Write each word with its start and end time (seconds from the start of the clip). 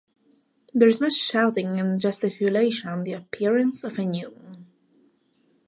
There 0.73 0.89
is 0.89 0.99
much 0.99 1.13
shouting 1.13 1.79
and 1.79 2.01
gesticulation 2.01 2.89
on 2.89 3.03
the 3.03 3.13
appearance 3.13 3.83
of 3.83 3.99
a 3.99 4.03
new 4.03 4.29
moon. 4.31 4.65